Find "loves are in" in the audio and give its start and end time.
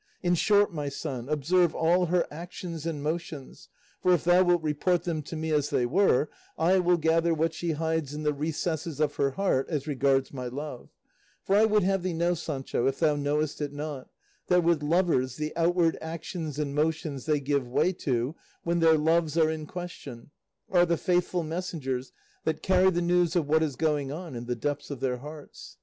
18.97-19.67